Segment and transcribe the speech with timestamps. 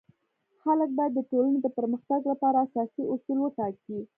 [0.61, 3.99] خلک باید د ټولنی د پرمختګ لپاره اساسي اصول وټاکي.